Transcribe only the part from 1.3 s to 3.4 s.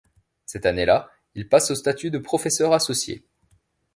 il passe au statut de professeur associé.